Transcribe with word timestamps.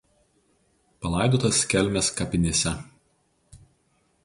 Palaidotas 1.05 1.59
Kelmės 1.75 2.11
kapinėse. 2.23 2.75